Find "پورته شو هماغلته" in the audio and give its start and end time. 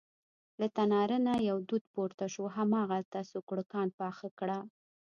1.93-3.19